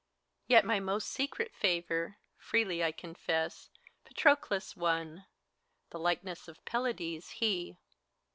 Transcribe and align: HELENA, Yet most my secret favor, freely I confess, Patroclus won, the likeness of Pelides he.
HELENA, 0.01 0.47
Yet 0.65 0.81
most 0.83 1.13
my 1.19 1.23
secret 1.23 1.53
favor, 1.53 2.17
freely 2.35 2.83
I 2.83 2.91
confess, 2.91 3.69
Patroclus 4.03 4.75
won, 4.75 5.27
the 5.91 5.99
likeness 5.99 6.47
of 6.47 6.65
Pelides 6.65 7.33
he. 7.33 7.77